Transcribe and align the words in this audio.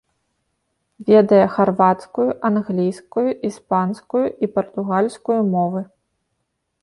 Ведае 1.09 1.41
харвацкую, 1.57 2.25
англійскую, 2.49 3.27
іспанскую 3.49 4.23
і 4.47 4.51
партугальскую 4.55 5.39
мовы. 5.53 5.81